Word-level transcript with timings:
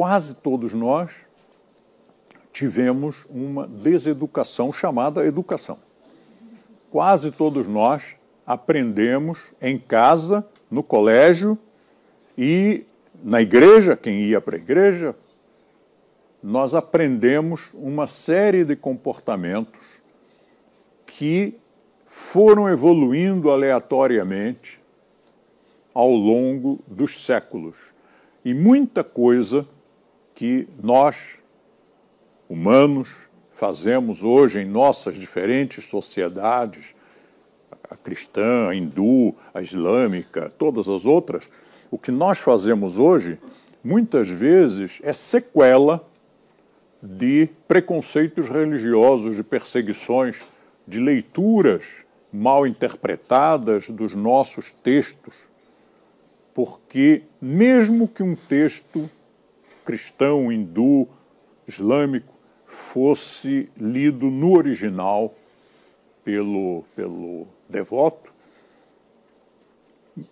quase 0.00 0.32
todos 0.36 0.72
nós 0.72 1.14
tivemos 2.50 3.26
uma 3.28 3.66
deseducação 3.66 4.72
chamada 4.72 5.26
educação. 5.26 5.76
Quase 6.90 7.30
todos 7.30 7.66
nós 7.66 8.14
aprendemos 8.46 9.52
em 9.60 9.78
casa, 9.78 10.48
no 10.70 10.82
colégio 10.82 11.58
e 12.38 12.86
na 13.22 13.42
igreja, 13.42 13.94
quem 13.94 14.22
ia 14.22 14.40
para 14.40 14.56
a 14.56 14.58
igreja, 14.58 15.14
nós 16.42 16.72
aprendemos 16.72 17.68
uma 17.74 18.06
série 18.06 18.64
de 18.64 18.76
comportamentos 18.76 20.00
que 21.04 21.58
foram 22.06 22.70
evoluindo 22.70 23.50
aleatoriamente 23.50 24.80
ao 25.92 26.08
longo 26.08 26.80
dos 26.86 27.22
séculos. 27.26 27.76
E 28.42 28.54
muita 28.54 29.04
coisa 29.04 29.68
que 30.40 30.66
nós, 30.82 31.38
humanos, 32.48 33.14
fazemos 33.50 34.22
hoje 34.22 34.60
em 34.60 34.64
nossas 34.64 35.16
diferentes 35.16 35.84
sociedades, 35.84 36.94
a 37.90 37.94
cristã, 37.94 38.68
a 38.70 38.74
hindu, 38.74 39.34
a 39.52 39.60
islâmica, 39.60 40.48
todas 40.48 40.88
as 40.88 41.04
outras, 41.04 41.50
o 41.90 41.98
que 41.98 42.10
nós 42.10 42.38
fazemos 42.38 42.96
hoje, 42.96 43.38
muitas 43.84 44.30
vezes, 44.30 44.98
é 45.02 45.12
sequela 45.12 46.02
de 47.02 47.50
preconceitos 47.68 48.48
religiosos, 48.48 49.36
de 49.36 49.42
perseguições, 49.42 50.40
de 50.88 51.00
leituras 51.00 51.98
mal 52.32 52.66
interpretadas 52.66 53.90
dos 53.90 54.14
nossos 54.14 54.72
textos. 54.82 55.42
Porque, 56.54 57.24
mesmo 57.42 58.08
que 58.08 58.22
um 58.22 58.34
texto 58.34 59.06
cristão, 59.90 60.52
hindu, 60.52 61.08
islâmico, 61.66 62.32
fosse 62.64 63.68
lido 63.76 64.30
no 64.30 64.56
original 64.56 65.34
pelo, 66.22 66.84
pelo 66.94 67.48
devoto, 67.68 68.32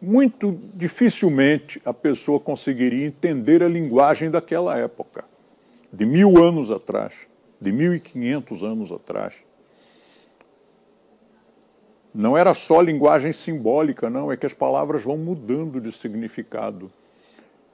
muito 0.00 0.56
dificilmente 0.72 1.82
a 1.84 1.92
pessoa 1.92 2.38
conseguiria 2.38 3.04
entender 3.04 3.60
a 3.60 3.68
linguagem 3.68 4.30
daquela 4.30 4.78
época, 4.78 5.24
de 5.92 6.06
mil 6.06 6.40
anos 6.40 6.70
atrás, 6.70 7.18
de 7.60 7.72
mil 7.72 7.92
e 7.92 7.98
quinhentos 7.98 8.62
anos 8.62 8.92
atrás. 8.92 9.42
Não 12.14 12.38
era 12.38 12.54
só 12.54 12.80
linguagem 12.80 13.32
simbólica, 13.32 14.08
não, 14.08 14.30
é 14.30 14.36
que 14.36 14.46
as 14.46 14.54
palavras 14.54 15.02
vão 15.02 15.16
mudando 15.16 15.80
de 15.80 15.90
significado. 15.90 16.88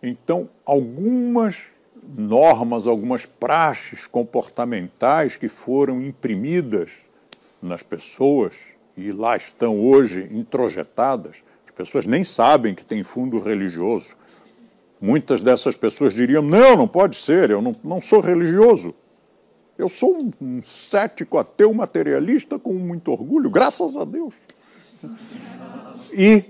Então, 0.08 0.48
algumas 0.64 1.64
normas, 2.16 2.86
algumas 2.86 3.26
praxes 3.26 4.06
comportamentais 4.06 5.36
que 5.36 5.48
foram 5.48 6.00
imprimidas 6.00 7.02
nas 7.60 7.82
pessoas 7.82 8.62
e 8.96 9.10
lá 9.10 9.36
estão 9.36 9.80
hoje 9.80 10.28
introjetadas, 10.30 11.42
as 11.64 11.72
pessoas 11.72 12.06
nem 12.06 12.22
sabem 12.22 12.74
que 12.74 12.84
tem 12.84 13.02
fundo 13.02 13.40
religioso. 13.40 14.16
Muitas 15.00 15.42
dessas 15.42 15.74
pessoas 15.74 16.14
diriam: 16.14 16.40
não, 16.40 16.76
não 16.76 16.88
pode 16.88 17.16
ser, 17.16 17.50
eu 17.50 17.60
não, 17.60 17.74
não 17.82 18.00
sou 18.00 18.20
religioso. 18.20 18.94
Eu 19.76 19.88
sou 19.88 20.16
um, 20.16 20.30
um 20.40 20.62
cético 20.62 21.36
ateu 21.36 21.74
materialista 21.74 22.58
com 22.58 22.72
muito 22.74 23.10
orgulho, 23.10 23.50
graças 23.50 23.96
a 23.96 24.04
Deus. 24.04 24.36
E, 26.12 26.44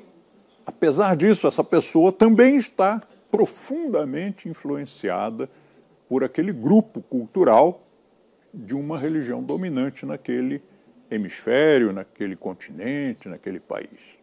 apesar 0.65 1.17
disso, 1.17 1.48
essa 1.48 1.65
pessoa 1.65 2.13
também 2.13 2.57
está 2.57 3.01
profundamente 3.31 4.49
influenciada 4.49 5.49
por 6.09 6.23
aquele 6.25 6.53
grupo 6.53 7.01
cultural 7.03 7.83
de 8.53 8.75
uma 8.75 8.99
religião 8.99 9.43
dominante 9.43 10.07
naquele 10.07 10.63
hemisfério, 11.11 11.93
naquele 11.93 12.36
continente, 12.36 13.29
naquele 13.29 13.61
país. 13.61 14.17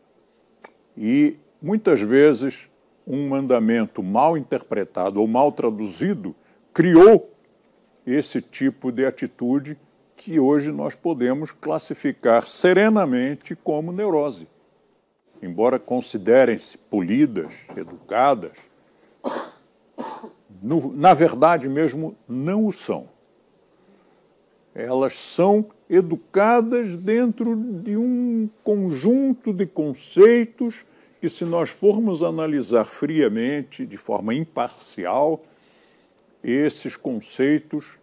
E 0.97 1.37
muitas 1.61 2.01
vezes 2.01 2.69
um 3.05 3.27
mandamento 3.29 4.01
mal 4.01 4.37
interpretado 4.37 5.19
ou 5.19 5.27
mal 5.27 5.51
traduzido 5.51 6.35
criou 6.73 7.31
esse 8.05 8.41
tipo 8.41 8.91
de 8.91 9.05
atitude 9.05 9.77
que 10.15 10.39
hoje 10.39 10.71
nós 10.71 10.95
podemos 10.95 11.51
classificar 11.51 12.43
serenamente 12.43 13.55
como 13.55 13.91
neurose. 13.91 14.47
Embora 15.41 15.77
considerem-se 15.77 16.77
polidas, 16.77 17.53
educadas, 17.75 18.53
no, 20.63 20.93
na 20.93 21.13
verdade 21.13 21.67
mesmo 21.67 22.15
não 22.27 22.65
o 22.65 22.71
são. 22.71 23.09
Elas 24.73 25.13
são 25.13 25.67
educadas 25.89 26.95
dentro 26.95 27.55
de 27.55 27.95
um 27.95 28.49
conjunto 28.63 29.53
de 29.53 29.67
conceitos 29.67 30.83
que, 31.21 31.29
se 31.29 31.45
nós 31.45 31.69
formos 31.69 32.23
analisar 32.23 32.85
friamente, 32.85 33.85
de 33.85 33.97
forma 33.97 34.33
imparcial, 34.33 35.39
esses 36.43 36.95
conceitos 36.95 37.97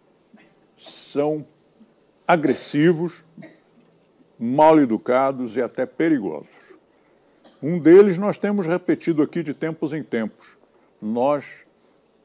são 0.77 1.45
agressivos, 2.27 3.25
mal 4.39 4.79
educados 4.79 5.55
e 5.57 5.61
até 5.61 5.85
perigosos. 5.85 6.55
Um 7.61 7.77
deles 7.77 8.17
nós 8.17 8.37
temos 8.37 8.65
repetido 8.65 9.21
aqui 9.21 9.43
de 9.43 9.53
tempos 9.53 9.93
em 9.93 10.01
tempos. 10.01 10.57
Nós 11.01 11.65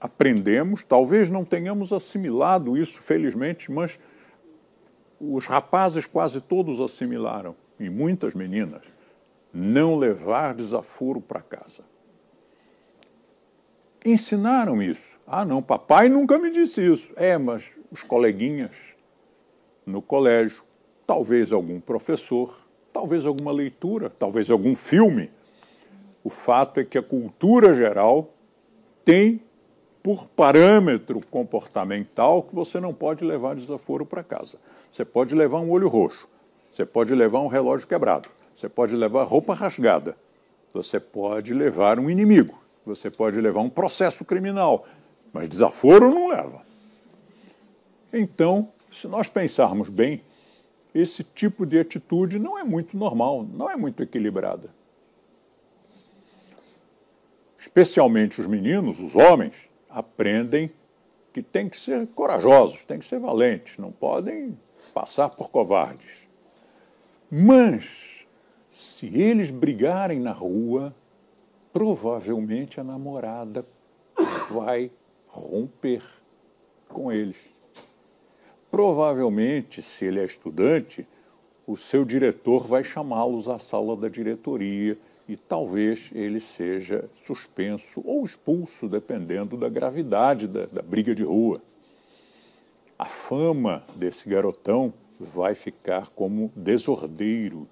aprendemos, 0.00 0.82
talvez 0.82 1.28
não 1.28 1.44
tenhamos 1.44 1.92
assimilado 1.92 2.76
isso, 2.76 3.02
felizmente, 3.02 3.70
mas 3.70 3.98
os 5.20 5.46
rapazes 5.46 6.06
quase 6.06 6.40
todos 6.40 6.80
assimilaram, 6.80 7.56
e 7.78 7.88
muitas 7.88 8.34
meninas, 8.34 8.92
não 9.52 9.96
levar 9.96 10.54
desaforo 10.54 11.20
para 11.20 11.40
casa. 11.40 11.82
Ensinaram 14.04 14.80
isso. 14.80 15.18
Ah, 15.26 15.44
não, 15.44 15.60
papai 15.60 16.08
nunca 16.08 16.38
me 16.38 16.50
disse 16.50 16.80
isso. 16.80 17.12
É, 17.16 17.36
mas 17.36 17.72
os 17.90 18.02
coleguinhas 18.02 18.78
no 19.84 20.00
colégio, 20.00 20.62
talvez 21.06 21.50
algum 21.52 21.80
professor, 21.80 22.56
talvez 22.92 23.24
alguma 23.24 23.50
leitura, 23.50 24.08
talvez 24.08 24.50
algum 24.50 24.76
filme. 24.76 25.30
O 26.22 26.30
fato 26.30 26.80
é 26.80 26.84
que 26.84 26.98
a 26.98 27.02
cultura 27.02 27.74
geral 27.74 28.32
tem 29.04 29.40
por 30.06 30.28
parâmetro 30.28 31.18
comportamental 31.26 32.40
que 32.40 32.54
você 32.54 32.78
não 32.78 32.94
pode 32.94 33.24
levar 33.24 33.56
desaforo 33.56 34.06
para 34.06 34.22
casa. 34.22 34.56
Você 34.92 35.04
pode 35.04 35.34
levar 35.34 35.58
um 35.58 35.68
olho 35.68 35.88
roxo, 35.88 36.28
você 36.72 36.86
pode 36.86 37.12
levar 37.12 37.40
um 37.40 37.48
relógio 37.48 37.88
quebrado, 37.88 38.28
você 38.54 38.68
pode 38.68 38.94
levar 38.94 39.24
roupa 39.24 39.52
rasgada, 39.52 40.16
você 40.72 41.00
pode 41.00 41.52
levar 41.52 41.98
um 41.98 42.08
inimigo, 42.08 42.56
você 42.84 43.10
pode 43.10 43.40
levar 43.40 43.62
um 43.62 43.68
processo 43.68 44.24
criminal, 44.24 44.86
mas 45.32 45.48
desaforo 45.48 46.08
não 46.08 46.28
leva. 46.28 46.62
Então, 48.12 48.68
se 48.92 49.08
nós 49.08 49.26
pensarmos 49.26 49.88
bem, 49.88 50.22
esse 50.94 51.24
tipo 51.24 51.66
de 51.66 51.80
atitude 51.80 52.38
não 52.38 52.56
é 52.56 52.62
muito 52.62 52.96
normal, 52.96 53.42
não 53.42 53.68
é 53.68 53.74
muito 53.74 54.04
equilibrada. 54.04 54.72
Especialmente 57.58 58.40
os 58.40 58.46
meninos, 58.46 59.00
os 59.00 59.16
homens, 59.16 59.68
aprendem 59.96 60.70
que 61.32 61.42
têm 61.42 61.70
que 61.70 61.80
ser 61.80 62.06
corajosos, 62.08 62.84
têm 62.84 62.98
que 62.98 63.06
ser 63.06 63.18
valentes, 63.18 63.78
não 63.78 63.90
podem 63.90 64.58
passar 64.92 65.30
por 65.30 65.48
covardes. 65.48 66.28
Mas, 67.30 68.26
se 68.68 69.06
eles 69.06 69.50
brigarem 69.50 70.20
na 70.20 70.32
rua, 70.32 70.94
provavelmente 71.72 72.78
a 72.78 72.84
namorada 72.84 73.66
vai 74.50 74.90
romper 75.28 76.02
com 76.90 77.10
eles. 77.10 77.48
Provavelmente, 78.70 79.82
se 79.82 80.04
ele 80.04 80.20
é 80.20 80.26
estudante, 80.26 81.08
o 81.66 81.74
seu 81.74 82.04
diretor 82.04 82.66
vai 82.66 82.84
chamá-los 82.84 83.48
à 83.48 83.58
sala 83.58 83.96
da 83.96 84.08
diretoria 84.08 84.98
e 85.28 85.36
talvez 85.36 86.10
ele 86.14 86.38
seja 86.38 87.08
suspenso 87.26 88.00
ou 88.04 88.24
expulso, 88.24 88.88
dependendo 88.88 89.56
da 89.56 89.68
gravidade 89.68 90.46
da, 90.46 90.66
da 90.66 90.82
briga 90.82 91.14
de 91.14 91.24
rua. 91.24 91.60
A 92.98 93.04
fama 93.04 93.84
desse 93.96 94.28
garotão 94.28 94.94
vai 95.18 95.54
ficar 95.54 96.10
como 96.10 96.52
desordeiro. 96.54 97.66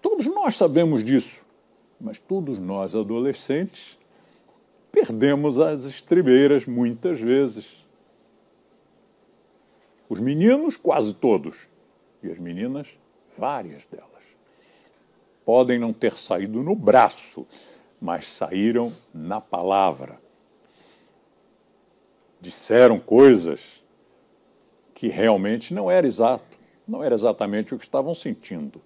Todos 0.00 0.26
nós 0.26 0.54
sabemos 0.54 1.02
disso, 1.02 1.44
mas 2.00 2.18
todos 2.18 2.58
nós, 2.58 2.94
adolescentes, 2.94 3.98
perdemos 4.92 5.58
as 5.58 5.84
estribeiras 5.84 6.66
muitas 6.66 7.20
vezes. 7.20 7.84
Os 10.08 10.20
meninos, 10.20 10.76
quase 10.76 11.12
todos, 11.12 11.68
e 12.22 12.30
as 12.30 12.38
meninas, 12.38 12.96
várias 13.36 13.84
delas 13.86 14.15
podem 15.46 15.78
não 15.78 15.92
ter 15.92 16.12
saído 16.12 16.60
no 16.60 16.74
braço, 16.74 17.46
mas 18.00 18.26
saíram 18.26 18.92
na 19.14 19.40
palavra. 19.40 20.20
disseram 22.38 23.00
coisas 23.00 23.82
que 24.94 25.08
realmente 25.08 25.74
não 25.74 25.90
era 25.90 26.06
exato, 26.06 26.58
não 26.86 27.02
era 27.02 27.14
exatamente 27.14 27.74
o 27.74 27.78
que 27.78 27.84
estavam 27.84 28.14
sentindo, 28.14 28.80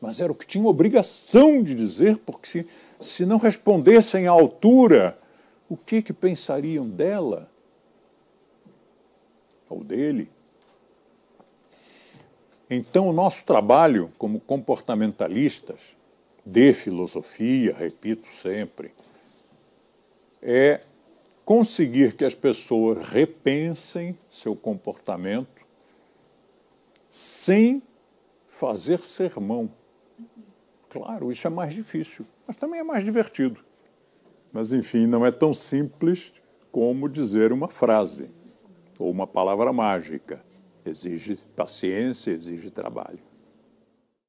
mas 0.00 0.20
era 0.20 0.30
o 0.30 0.34
que 0.34 0.46
tinham 0.46 0.66
obrigação 0.66 1.62
de 1.62 1.74
dizer, 1.74 2.18
porque 2.18 2.46
se, 2.46 2.66
se 2.98 3.24
não 3.24 3.38
respondessem 3.38 4.26
à 4.26 4.32
altura, 4.32 5.18
o 5.68 5.76
que, 5.76 6.02
que 6.02 6.12
pensariam 6.12 6.88
dela 6.88 7.50
ou 9.68 9.84
dele? 9.84 10.30
Então, 12.72 13.08
o 13.08 13.12
nosso 13.12 13.44
trabalho 13.44 14.12
como 14.16 14.38
comportamentalistas 14.38 15.96
de 16.46 16.72
filosofia, 16.72 17.74
repito 17.76 18.28
sempre, 18.28 18.94
é 20.40 20.80
conseguir 21.44 22.14
que 22.14 22.24
as 22.24 22.34
pessoas 22.34 23.08
repensem 23.08 24.16
seu 24.28 24.54
comportamento 24.54 25.66
sem 27.10 27.82
fazer 28.46 28.98
sermão. 28.98 29.68
Claro, 30.88 31.32
isso 31.32 31.44
é 31.48 31.50
mais 31.50 31.74
difícil, 31.74 32.24
mas 32.46 32.54
também 32.54 32.78
é 32.78 32.84
mais 32.84 33.04
divertido. 33.04 33.64
Mas, 34.52 34.70
enfim, 34.70 35.08
não 35.08 35.26
é 35.26 35.32
tão 35.32 35.52
simples 35.52 36.32
como 36.70 37.08
dizer 37.08 37.52
uma 37.52 37.66
frase 37.66 38.30
ou 38.96 39.10
uma 39.10 39.26
palavra 39.26 39.72
mágica. 39.72 40.48
Exige 40.84 41.36
paciência, 41.54 42.30
exige 42.30 42.70
trabalho. 42.70 43.29